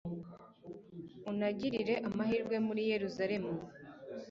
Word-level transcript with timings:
unagirire 1.31 1.95
amahirwe 2.07 2.55
muri 2.67 2.81
yeruzalemu 2.91 3.53